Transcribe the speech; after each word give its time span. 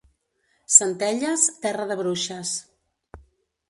Centelles, 0.77 1.45
terra 1.69 1.89
de 1.93 2.01
bruixes. 2.03 2.59